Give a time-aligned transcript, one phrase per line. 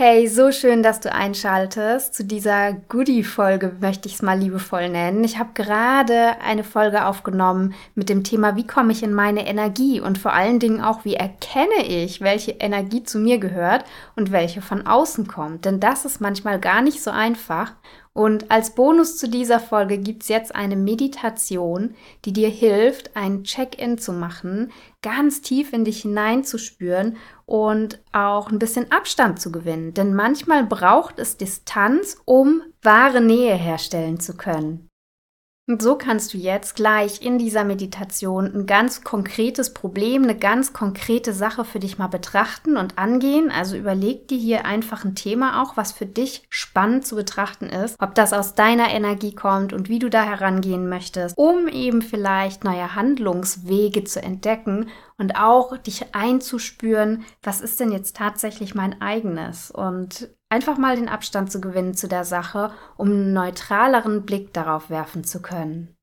[0.00, 2.14] Hey, so schön, dass du einschaltest.
[2.14, 5.24] Zu dieser Goodie-Folge möchte ich es mal liebevoll nennen.
[5.24, 10.00] Ich habe gerade eine Folge aufgenommen mit dem Thema, wie komme ich in meine Energie
[10.00, 13.84] und vor allen Dingen auch, wie erkenne ich, welche Energie zu mir gehört
[14.14, 15.64] und welche von außen kommt.
[15.64, 17.72] Denn das ist manchmal gar nicht so einfach
[18.12, 21.94] und als Bonus zu dieser Folge gibt es jetzt eine Meditation,
[22.24, 27.16] die dir hilft, ein Check-in zu machen, ganz tief in dich hineinzuspüren
[27.46, 29.94] und auch ein bisschen Abstand zu gewinnen.
[29.94, 34.87] Denn manchmal braucht es Distanz, um wahre Nähe herstellen zu können.
[35.68, 40.72] Und so kannst du jetzt gleich in dieser Meditation ein ganz konkretes Problem, eine ganz
[40.72, 43.50] konkrete Sache für dich mal betrachten und angehen.
[43.50, 47.96] Also überleg dir hier einfach ein Thema auch, was für dich spannend zu betrachten ist,
[48.00, 52.64] ob das aus deiner Energie kommt und wie du da herangehen möchtest, um eben vielleicht
[52.64, 59.70] neue Handlungswege zu entdecken und auch dich einzuspüren, was ist denn jetzt tatsächlich mein eigenes
[59.70, 64.90] und einfach mal den Abstand zu gewinnen zu der Sache, um einen neutraleren Blick darauf
[64.90, 65.94] werfen zu können.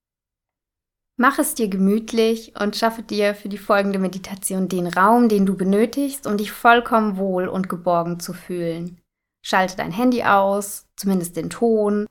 [1.18, 5.56] Mach es dir gemütlich und schaffe dir für die folgende Meditation den Raum, den du
[5.56, 9.00] benötigst, um dich vollkommen wohl und geborgen zu fühlen.
[9.42, 12.06] Schalte dein Handy aus, zumindest den Ton,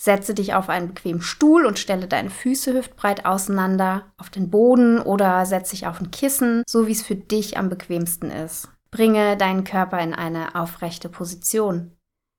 [0.00, 5.00] setze dich auf einen bequemen Stuhl und stelle deine Füße hüftbreit auseinander auf den Boden
[5.00, 8.68] oder setze dich auf ein Kissen, so wie es für dich am bequemsten ist.
[8.90, 11.92] Bringe deinen Körper in eine aufrechte Position.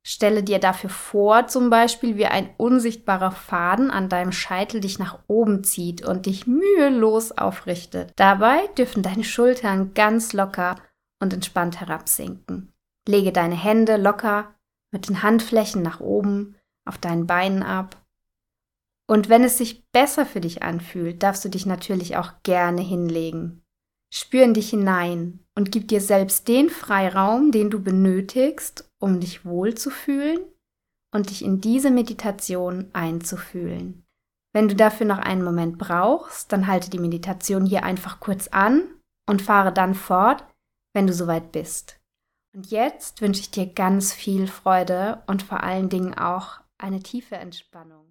[0.07, 5.19] Stelle dir dafür vor, zum Beispiel wie ein unsichtbarer Faden an deinem Scheitel dich nach
[5.27, 8.13] oben zieht und dich mühelos aufrichtet.
[8.15, 10.77] Dabei dürfen deine Schultern ganz locker
[11.21, 12.71] und entspannt herabsinken.
[13.07, 14.55] Lege deine Hände locker
[14.91, 16.55] mit den Handflächen nach oben
[16.89, 17.95] auf deinen Beinen ab.
[19.07, 23.63] Und wenn es sich besser für dich anfühlt, darfst du dich natürlich auch gerne hinlegen.
[24.11, 29.45] Spür in dich hinein und gib dir selbst den Freiraum, den du benötigst, um dich
[29.45, 30.39] wohlzufühlen
[31.13, 34.05] und dich in diese Meditation einzufühlen.
[34.53, 38.83] Wenn du dafür noch einen Moment brauchst, dann halte die Meditation hier einfach kurz an
[39.27, 40.43] und fahre dann fort,
[40.93, 41.99] wenn du soweit bist.
[42.55, 47.35] Und jetzt wünsche ich dir ganz viel Freude und vor allen Dingen auch eine tiefe
[47.35, 48.05] Entspannung.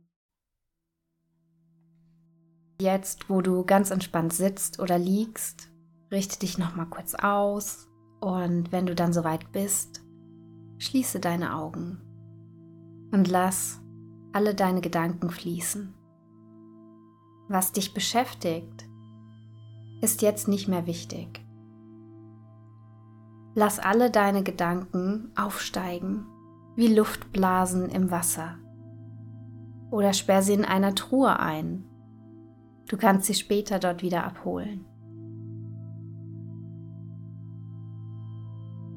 [2.81, 5.69] Jetzt, wo du ganz entspannt sitzt oder liegst,
[6.11, 7.87] Richte dich noch mal kurz aus
[8.21, 10.03] und wenn du dann soweit bist,
[10.79, 12.01] schließe deine Augen
[13.13, 13.81] und lass
[14.33, 15.95] alle deine Gedanken fließen.
[17.49, 18.89] Was dich beschäftigt,
[20.01, 21.45] ist jetzt nicht mehr wichtig.
[23.55, 26.27] Lass alle deine Gedanken aufsteigen
[26.79, 28.55] wie Luftblasen im Wasser
[29.91, 31.83] oder sperr sie in einer Truhe ein.
[32.87, 34.85] Du kannst sie später dort wieder abholen.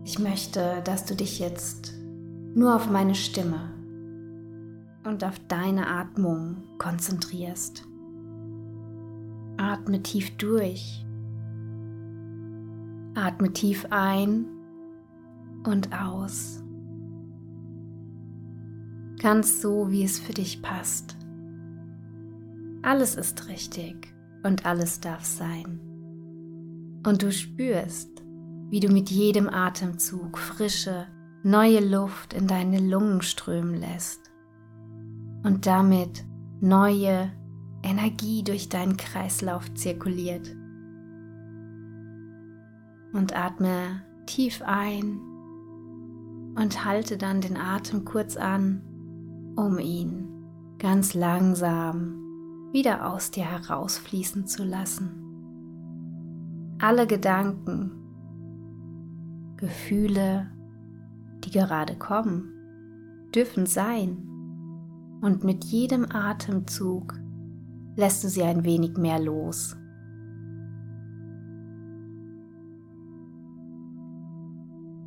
[0.05, 1.95] Ich möchte, dass du dich jetzt
[2.53, 3.73] nur auf meine Stimme
[5.03, 7.83] und auf deine Atmung konzentrierst.
[9.57, 11.03] Atme tief durch.
[13.15, 14.45] Atme tief ein
[15.65, 16.60] und aus.
[19.21, 21.15] Ganz so, wie es für dich passt.
[22.81, 24.11] Alles ist richtig
[24.41, 25.79] und alles darf sein.
[27.05, 28.23] Und du spürst,
[28.71, 31.05] wie du mit jedem Atemzug frische,
[31.43, 34.31] neue Luft in deine Lungen strömen lässt
[35.43, 36.25] und damit
[36.59, 37.31] neue
[37.83, 40.49] Energie durch deinen Kreislauf zirkuliert.
[43.13, 45.19] Und atme tief ein
[46.55, 48.81] und halte dann den Atem kurz an,
[49.55, 50.27] um ihn
[50.79, 52.17] ganz langsam
[52.71, 55.21] wieder aus dir herausfließen zu lassen.
[56.79, 57.91] Alle Gedanken,
[59.57, 60.49] Gefühle,
[61.43, 62.49] die gerade kommen,
[63.35, 64.27] dürfen sein.
[65.21, 67.13] Und mit jedem Atemzug
[67.95, 69.75] lässt du sie ein wenig mehr los.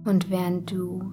[0.05, 1.13] Und während du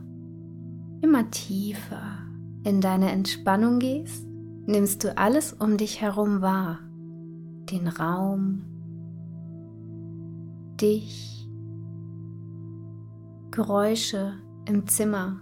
[1.01, 2.30] immer tiefer
[2.63, 4.27] in deine Entspannung gehst,
[4.65, 6.79] nimmst du alles um dich herum wahr.
[7.71, 8.63] Den Raum,
[10.79, 11.49] dich,
[13.51, 14.33] Geräusche
[14.65, 15.41] im Zimmer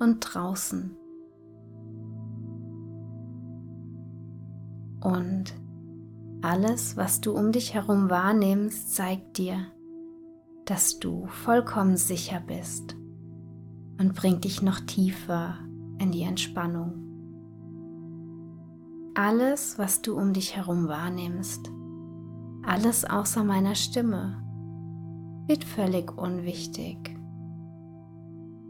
[0.00, 0.96] und draußen.
[5.00, 5.54] Und
[6.42, 9.66] alles, was du um dich herum wahrnimmst, zeigt dir,
[10.64, 12.96] dass du vollkommen sicher bist
[13.98, 15.58] und bringt dich noch tiefer
[15.98, 17.08] in die Entspannung.
[19.14, 21.72] Alles, was du um dich herum wahrnimmst,
[22.62, 24.42] alles außer meiner Stimme,
[25.46, 27.16] wird völlig unwichtig.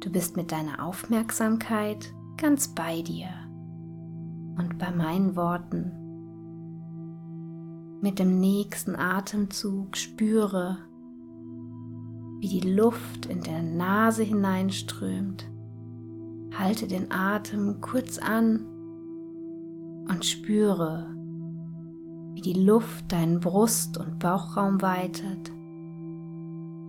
[0.01, 3.29] Du bist mit deiner Aufmerksamkeit ganz bei dir
[4.57, 5.93] und bei meinen Worten.
[8.01, 10.79] Mit dem nächsten Atemzug spüre,
[12.39, 15.51] wie die Luft in der Nase hineinströmt.
[16.57, 18.67] Halte den Atem kurz an
[20.09, 21.15] und spüre,
[22.35, 25.51] wie die Luft deinen Brust- und Bauchraum weitet.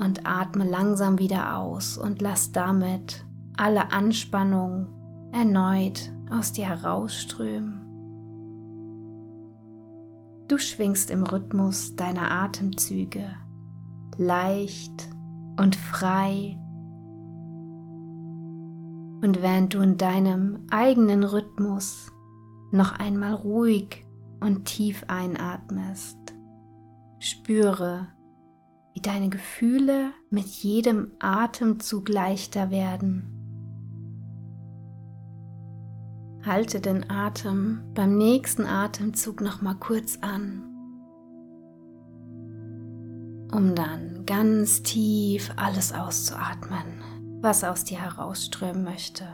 [0.01, 3.25] Und atme langsam wieder aus und lass damit
[3.57, 4.87] alle Anspannung
[5.33, 7.81] erneut aus dir herausströmen.
[10.47, 13.25] Du schwingst im Rhythmus deiner Atemzüge
[14.19, 15.09] leicht
[15.57, 16.57] und frei.
[19.21, 22.11] Und während du in deinem eigenen Rhythmus
[22.71, 24.05] noch einmal ruhig
[24.39, 26.17] und tief einatmest,
[27.19, 28.07] spüre,
[28.93, 33.35] wie deine Gefühle mit jedem Atemzug leichter werden.
[36.45, 40.63] Halte den Atem beim nächsten Atemzug noch mal kurz an,
[43.51, 46.85] um dann ganz tief alles auszuatmen,
[47.41, 49.25] was aus dir herausströmen möchte.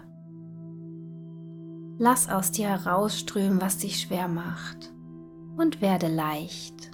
[1.98, 4.94] Lass aus dir herausströmen, was dich schwer macht
[5.58, 6.92] und werde leicht.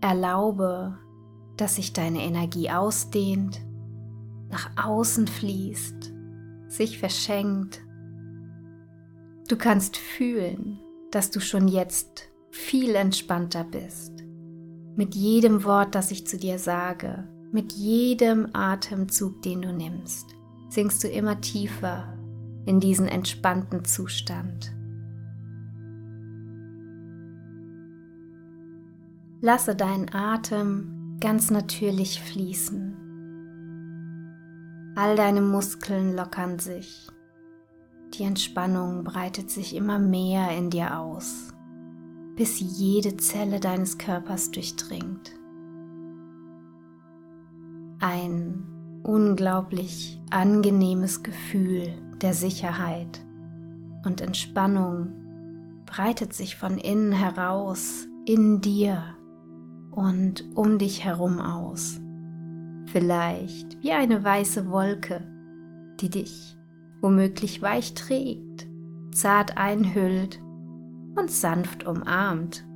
[0.00, 0.98] Erlaube,
[1.56, 3.60] dass sich deine Energie ausdehnt,
[4.50, 6.12] nach außen fließt,
[6.68, 7.80] sich verschenkt.
[9.48, 10.80] Du kannst fühlen,
[11.10, 14.24] dass du schon jetzt viel entspannter bist.
[14.96, 20.34] Mit jedem Wort, das ich zu dir sage, mit jedem Atemzug, den du nimmst,
[20.68, 22.18] sinkst du immer tiefer
[22.66, 24.74] in diesen entspannten Zustand.
[29.40, 32.96] Lasse deinen Atem ganz natürlich fließen.
[34.96, 37.08] All deine Muskeln lockern sich.
[38.14, 41.54] Die Entspannung breitet sich immer mehr in dir aus
[42.36, 45.32] bis sie jede Zelle deines Körpers durchdringt.
[48.06, 48.66] Ein
[49.02, 53.24] unglaublich angenehmes Gefühl der Sicherheit
[54.04, 55.08] und Entspannung
[55.86, 59.02] breitet sich von innen heraus in dir
[59.90, 61.98] und um dich herum aus.
[62.92, 65.26] Vielleicht wie eine weiße Wolke,
[65.98, 66.58] die dich
[67.00, 68.66] womöglich weich trägt,
[69.14, 70.42] zart einhüllt
[71.16, 72.66] und sanft umarmt.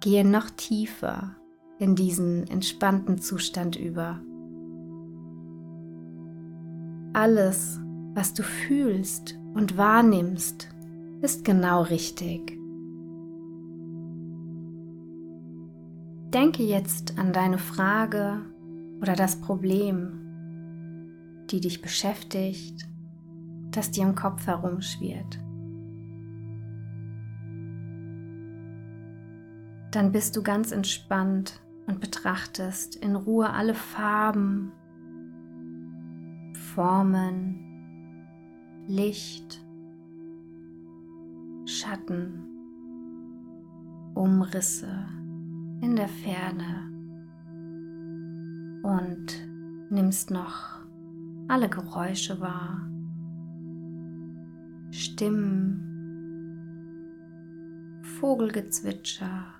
[0.00, 1.36] Gehe noch tiefer
[1.84, 4.18] in diesen entspannten Zustand über.
[7.12, 7.78] Alles,
[8.14, 10.70] was du fühlst und wahrnimmst,
[11.20, 12.58] ist genau richtig.
[16.32, 18.40] Denke jetzt an deine Frage
[19.02, 22.88] oder das Problem, die dich beschäftigt,
[23.70, 25.38] das dir im Kopf herumschwirrt.
[29.94, 34.72] dann bist du ganz entspannt und betrachtest in Ruhe alle Farben,
[36.74, 37.60] Formen,
[38.86, 39.64] Licht,
[41.66, 42.44] Schatten,
[44.14, 45.06] Umrisse
[45.80, 46.90] in der Ferne
[48.82, 49.48] und
[49.90, 50.80] nimmst noch
[51.48, 52.88] alle Geräusche wahr,
[54.90, 55.80] Stimmen,
[58.02, 59.53] Vogelgezwitscher,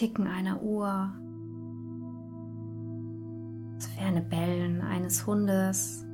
[0.00, 1.12] Ticken einer Uhr,
[3.74, 6.06] das ferne Bellen eines Hundes,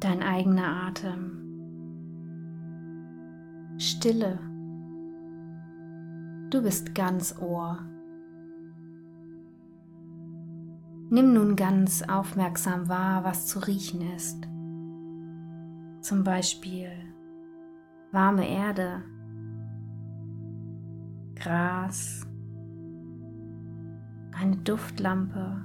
[0.00, 1.40] dein eigener Atem,
[3.78, 4.38] Stille.
[6.50, 7.78] Du bist ganz Ohr.
[11.08, 14.46] Nimm nun ganz aufmerksam wahr, was zu riechen ist.
[16.02, 16.90] Zum Beispiel
[18.12, 19.04] warme Erde,
[21.44, 22.26] Gras,
[24.32, 25.60] eine Duftlampe,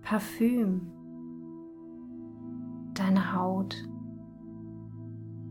[0.00, 0.82] Parfüm,
[2.94, 3.74] deine Haut,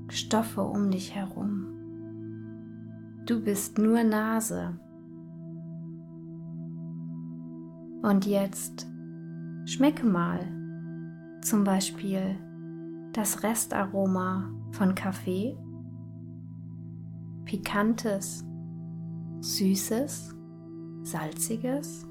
[0.08, 1.66] Stoffe um dich herum.
[3.26, 4.80] Du bist nur Nase.
[8.04, 8.88] Und jetzt
[9.66, 10.40] schmecke mal.
[11.42, 12.38] Zum Beispiel
[13.12, 15.58] das Restaroma von Kaffee
[17.50, 18.46] Pikantes,
[19.40, 20.36] Süßes,
[21.02, 22.08] Salziges,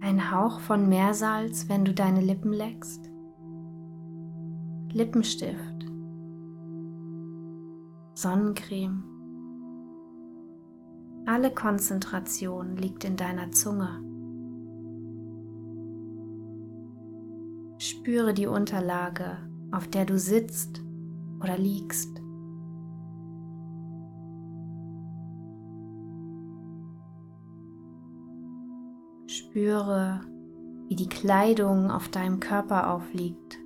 [0.00, 3.10] ein Hauch von Meersalz, wenn du deine Lippen leckst,
[4.92, 5.86] Lippenstift,
[8.12, 9.04] Sonnencreme,
[11.24, 14.02] Alle Konzentration liegt in deiner Zunge.
[17.78, 19.38] Spüre die Unterlage,
[19.72, 20.84] auf der du sitzt
[21.40, 22.23] oder liegst.
[29.54, 30.20] Spüre,
[30.88, 33.56] wie die Kleidung auf deinem Körper aufliegt.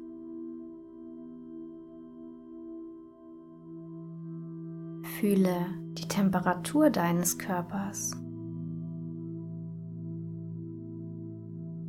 [5.19, 5.55] Fühle
[5.93, 8.11] die Temperatur deines Körpers.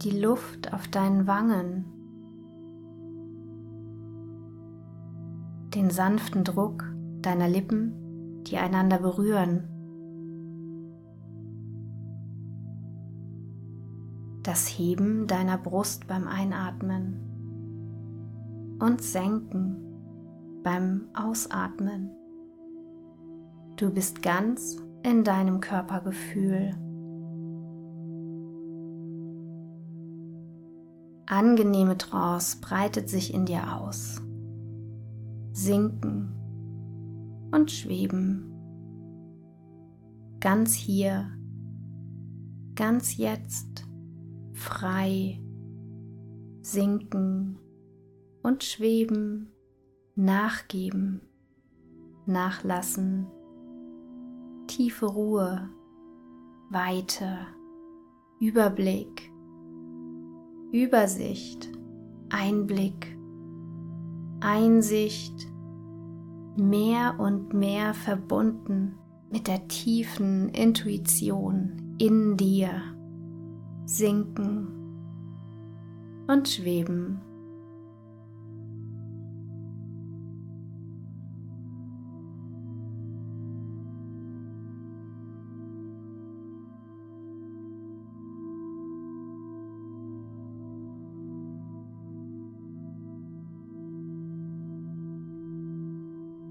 [0.01, 1.83] Die Luft auf deinen Wangen.
[5.75, 6.85] Den sanften Druck
[7.21, 9.78] deiner Lippen, die einander berühren.
[14.49, 17.19] Das Heben deiner Brust beim Einatmen
[18.79, 19.77] und Senken
[20.63, 22.09] beim Ausatmen.
[23.75, 26.71] Du bist ganz in deinem Körpergefühl.
[31.27, 34.19] Angenehme Trance breitet sich in dir aus.
[35.51, 36.33] Sinken
[37.51, 38.51] und schweben.
[40.39, 41.29] Ganz hier,
[42.73, 43.85] ganz jetzt,
[44.59, 45.39] frei,
[46.61, 47.57] sinken
[48.43, 49.53] und schweben,
[50.15, 51.21] nachgeben,
[52.25, 53.27] nachlassen.
[54.67, 55.69] Tiefe Ruhe,
[56.69, 57.37] Weite,
[58.41, 59.31] Überblick,
[60.73, 61.71] Übersicht,
[62.29, 63.17] Einblick,
[64.41, 65.47] Einsicht,
[66.57, 68.95] mehr und mehr verbunden
[69.31, 72.98] mit der tiefen Intuition in dir,
[73.89, 74.67] sinken
[76.27, 77.19] und schweben.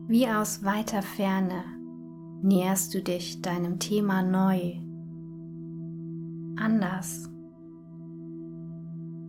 [0.09, 1.62] Wie aus weiter Ferne
[2.42, 4.88] näherst du dich deinem Thema neu,
[6.78, 7.28] anders,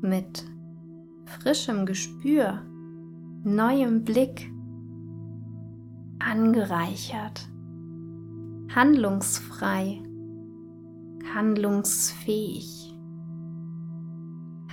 [0.01, 0.45] mit
[1.25, 2.61] frischem Gespür,
[3.43, 4.51] neuem Blick,
[6.19, 7.49] angereichert,
[8.75, 10.03] handlungsfrei,
[11.33, 12.95] handlungsfähig,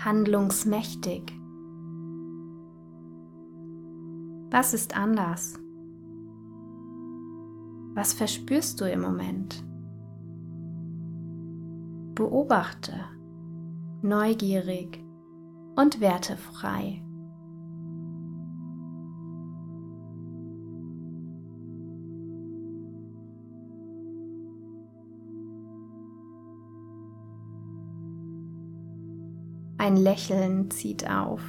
[0.05, 1.33] handlungsmächtig.
[4.51, 5.59] Was ist anders?
[7.95, 9.66] Was verspürst du im Moment?
[12.17, 12.95] Beobachte,
[14.01, 15.05] neugierig
[15.77, 17.03] und wertefrei.
[29.77, 31.43] Ein Lächeln zieht auf,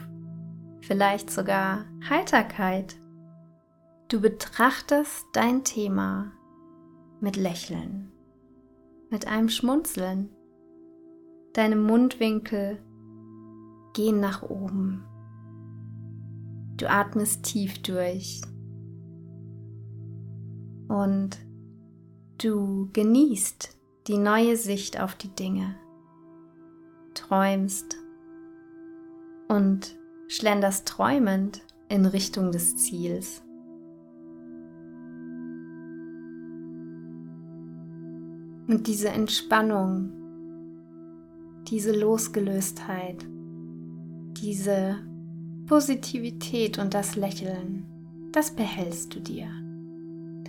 [0.81, 2.99] vielleicht sogar Heiterkeit.
[4.09, 6.33] Du betrachtest dein Thema
[7.21, 8.11] mit Lächeln,
[9.09, 10.36] mit einem Schmunzeln.
[11.57, 12.77] Deine Mundwinkel
[13.95, 15.03] gehen nach oben.
[16.77, 18.41] Du atmest tief durch
[20.87, 21.31] und
[22.37, 25.73] du genießt die neue Sicht auf die Dinge,
[27.15, 27.97] träumst
[29.47, 29.97] und
[30.27, 33.41] schlenderst träumend in Richtung des Ziels.
[38.67, 40.26] Und diese Entspannung,
[41.67, 43.25] diese Losgelöstheit,
[44.41, 44.97] diese
[45.65, 47.85] Positivität und das Lächeln,
[48.31, 49.47] das behältst du dir.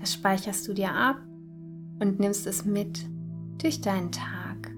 [0.00, 1.20] Das speicherst du dir ab
[2.00, 3.04] und nimmst es mit
[3.60, 4.72] durch deinen Tag.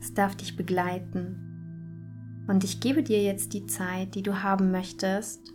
[0.00, 2.44] Es darf dich begleiten.
[2.48, 5.52] Und ich gebe dir jetzt die Zeit, die du haben möchtest,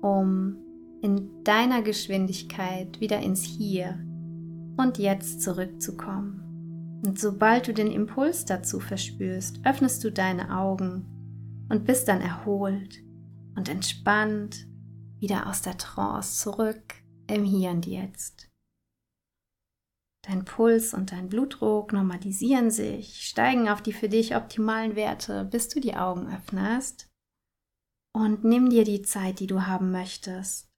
[0.00, 0.56] um
[1.02, 3.98] in deiner Geschwindigkeit wieder ins Hier
[4.76, 6.45] und Jetzt zurückzukommen.
[7.04, 11.06] Und sobald du den Impuls dazu verspürst, öffnest du deine Augen
[11.68, 13.02] und bist dann erholt
[13.54, 14.66] und entspannt
[15.18, 16.94] wieder aus der Trance zurück
[17.26, 18.50] im Hier und Jetzt.
[20.22, 25.68] Dein Puls und dein Blutdruck normalisieren sich, steigen auf die für dich optimalen Werte, bis
[25.68, 27.08] du die Augen öffnest.
[28.12, 30.68] Und nimm dir die Zeit, die du haben möchtest,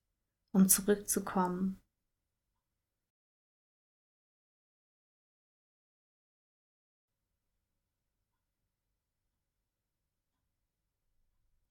[0.53, 1.81] um zurückzukommen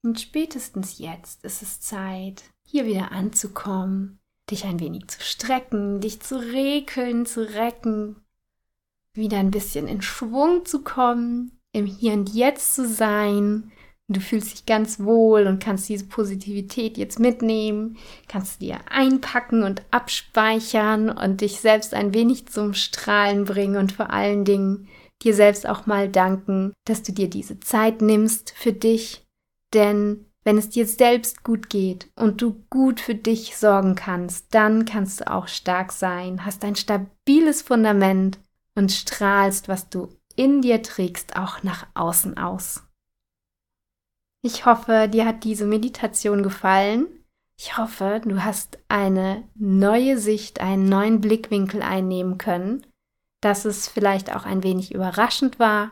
[0.08, 6.22] Und spätestens jetzt ist es Zeit, hier wieder anzukommen, dich ein wenig zu strecken, dich
[6.22, 8.16] zu rekeln, zu recken,
[9.14, 13.74] wieder ein bisschen in Schwung zu kommen, im Hier und Jetzt zu sein.
[14.08, 17.98] Du fühlst dich ganz wohl und kannst diese Positivität jetzt mitnehmen,
[18.30, 24.12] kannst dir einpacken und abspeichern und dich selbst ein wenig zum Strahlen bringen und vor
[24.12, 24.88] allen Dingen
[25.22, 29.27] dir selbst auch mal danken, dass du dir diese Zeit nimmst für dich,
[29.78, 34.86] denn wenn es dir selbst gut geht und du gut für dich sorgen kannst, dann
[34.86, 38.40] kannst du auch stark sein, hast ein stabiles Fundament
[38.74, 42.84] und strahlst, was du in dir trägst, auch nach außen aus.
[44.42, 47.08] Ich hoffe, dir hat diese Meditation gefallen.
[47.60, 52.88] Ich hoffe, du hast eine neue Sicht, einen neuen Blickwinkel einnehmen können,
[53.42, 55.92] dass es vielleicht auch ein wenig überraschend war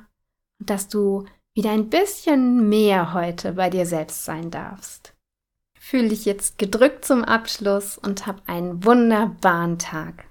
[0.59, 1.25] und dass du
[1.55, 5.13] wieder ein bisschen mehr heute bei dir selbst sein darfst.
[5.79, 10.25] Fühl dich jetzt gedrückt zum Abschluss und hab einen wunderbaren Tag.